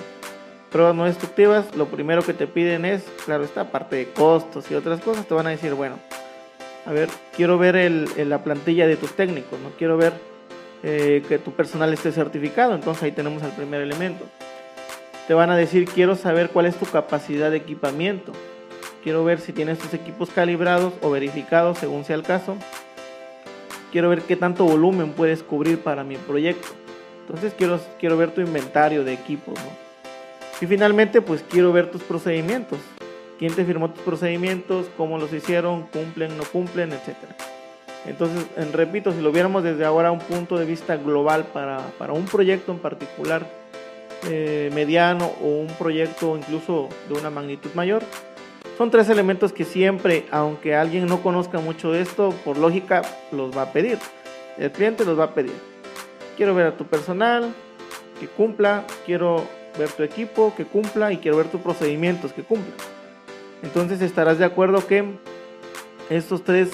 pruebas 0.72 0.96
no 0.96 1.06
destructivas, 1.06 1.76
lo 1.76 1.88
primero 1.88 2.24
que 2.24 2.34
te 2.34 2.48
piden 2.48 2.86
es, 2.86 3.04
claro 3.26 3.44
está, 3.44 3.62
aparte 3.62 3.98
de 3.98 4.12
costos 4.12 4.72
y 4.72 4.76
otras 4.76 5.02
cosas, 5.02 5.28
te 5.28 5.34
van 5.34 5.46
a 5.46 5.52
decir, 5.52 5.74
bueno, 5.74 6.00
a 6.86 6.92
ver, 6.92 7.10
quiero 7.36 7.58
ver 7.58 7.76
la 8.18 8.44
plantilla 8.44 8.88
de 8.88 8.98
tus 8.98 9.14
técnicos, 9.14 9.60
no 9.60 9.70
quiero 9.78 9.98
ver 9.98 10.14
eh, 10.84 11.24
que 11.28 11.40
tu 11.40 11.52
personal 11.52 11.94
esté 11.94 12.12
certificado, 12.12 12.76
entonces 12.76 13.04
ahí 13.04 13.12
tenemos 13.12 13.42
el 13.44 13.52
primer 13.52 13.82
elemento. 13.82 14.26
Te 15.28 15.34
van 15.34 15.50
a 15.50 15.56
decir, 15.56 15.86
quiero 15.86 16.16
saber 16.16 16.50
cuál 16.50 16.66
es 16.66 16.76
tu 16.76 16.86
capacidad 16.86 17.50
de 17.52 17.58
equipamiento, 17.58 18.34
quiero 19.04 19.24
ver 19.24 19.40
si 19.40 19.54
tienes 19.54 19.80
tus 19.80 19.94
equipos 19.94 20.30
calibrados 20.30 20.94
o 21.02 21.10
verificados 21.10 21.78
según 21.78 22.04
sea 22.04 22.18
el 22.18 22.24
caso, 22.24 22.58
quiero 23.92 24.10
ver 24.10 24.22
qué 24.22 24.36
tanto 24.36 24.66
volumen 24.66 25.14
puedes 25.14 25.44
cubrir 25.44 25.80
para 25.80 26.04
mi 26.04 26.18
proyecto. 26.18 26.68
Entonces 27.22 27.54
quiero, 27.58 27.80
quiero 28.00 28.18
ver 28.18 28.32
tu 28.32 28.42
inventario 28.42 29.06
de 29.06 29.14
equipos. 29.14 29.58
Y 30.60 30.66
finalmente, 30.66 31.22
pues 31.22 31.44
quiero 31.50 31.72
ver 31.72 31.90
tus 31.92 32.04
procedimientos. 32.04 32.80
¿Quién 33.44 33.56
te 33.56 33.66
firmó 33.66 33.90
tus 33.90 34.02
procedimientos? 34.04 34.86
¿Cómo 34.96 35.18
los 35.18 35.34
hicieron? 35.34 35.82
¿Cumplen? 35.88 36.38
¿No 36.38 36.46
cumplen? 36.46 36.94
Etcétera. 36.94 37.36
Entonces, 38.06 38.46
en, 38.56 38.72
repito, 38.72 39.12
si 39.12 39.20
lo 39.20 39.34
viéramos 39.34 39.66
desde 39.66 39.84
ahora 39.84 40.14
un 40.14 40.20
punto 40.20 40.58
de 40.58 40.64
vista 40.64 40.96
global 40.96 41.48
para, 41.52 41.80
para 41.98 42.14
un 42.14 42.24
proyecto 42.24 42.72
en 42.72 42.80
particular, 42.80 43.46
eh, 44.30 44.72
mediano 44.74 45.30
o 45.44 45.60
un 45.60 45.68
proyecto 45.78 46.38
incluso 46.38 46.88
de 47.10 47.16
una 47.16 47.30
magnitud 47.30 47.70
mayor, 47.74 48.02
son 48.78 48.90
tres 48.90 49.10
elementos 49.10 49.52
que 49.52 49.66
siempre, 49.66 50.26
aunque 50.32 50.74
alguien 50.74 51.06
no 51.08 51.22
conozca 51.22 51.60
mucho 51.60 51.94
esto, 51.94 52.34
por 52.46 52.58
lógica 52.58 53.02
los 53.34 53.54
va 53.54 53.64
a 53.64 53.74
pedir. 53.74 54.00
El 54.58 54.72
cliente 54.72 55.04
los 55.04 55.20
va 55.20 55.26
a 55.26 55.34
pedir. 55.34 55.52
Quiero 56.38 56.56
ver 56.56 56.68
a 56.68 56.78
tu 56.78 56.86
personal, 56.86 57.54
que 58.22 58.28
cumpla, 58.30 58.86
quiero 59.06 59.46
ver 59.78 59.90
tu 59.92 60.04
equipo, 60.04 60.54
que 60.56 60.64
cumpla 60.64 61.12
y 61.12 61.18
quiero 61.18 61.36
ver 61.36 61.48
tus 61.48 61.60
procedimientos, 61.60 62.32
que 62.32 62.44
cumpla. 62.44 62.74
Entonces 63.64 64.02
estarás 64.02 64.38
de 64.38 64.46
acuerdo 64.46 64.86
que 64.86 65.06
estos 66.10 66.44
tres 66.44 66.70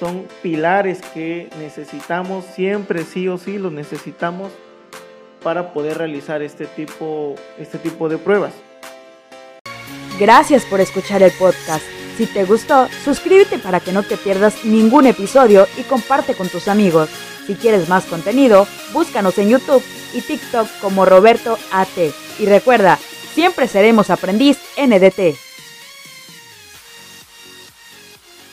son 0.00 0.26
pilares 0.42 1.00
que 1.12 1.50
necesitamos 1.58 2.44
siempre, 2.44 3.02
sí 3.02 3.28
o 3.28 3.36
sí, 3.36 3.58
los 3.58 3.72
necesitamos 3.72 4.52
para 5.42 5.72
poder 5.72 5.98
realizar 5.98 6.40
este 6.42 6.66
tipo, 6.66 7.34
este 7.58 7.78
tipo 7.78 8.08
de 8.08 8.18
pruebas. 8.18 8.52
Gracias 10.18 10.64
por 10.64 10.80
escuchar 10.80 11.22
el 11.22 11.32
podcast. 11.32 11.84
Si 12.16 12.26
te 12.26 12.44
gustó, 12.44 12.88
suscríbete 13.04 13.58
para 13.58 13.78
que 13.78 13.92
no 13.92 14.02
te 14.02 14.16
pierdas 14.16 14.64
ningún 14.64 15.06
episodio 15.06 15.66
y 15.76 15.82
comparte 15.82 16.34
con 16.34 16.48
tus 16.48 16.66
amigos. 16.66 17.08
Si 17.46 17.54
quieres 17.54 17.88
más 17.88 18.04
contenido, 18.04 18.66
búscanos 18.92 19.38
en 19.38 19.50
YouTube 19.50 19.82
y 20.12 20.20
TikTok 20.20 20.66
como 20.80 21.04
Roberto 21.04 21.56
AT. 21.72 21.96
Y 22.40 22.46
recuerda, 22.46 22.98
siempre 23.34 23.68
seremos 23.68 24.10
aprendiz 24.10 24.58
NDT. 24.76 25.47